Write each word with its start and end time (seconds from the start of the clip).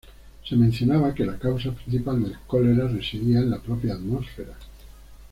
Se 0.49 0.55
mencionaba 0.55 1.13
que 1.13 1.27
la 1.27 1.37
causa 1.37 1.73
principal 1.75 2.23
del 2.23 2.35
cólera 2.47 2.87
residía 2.87 3.37
en 3.37 3.51
la 3.51 3.59
propia 3.61 3.93
atmósfera. 3.93 4.55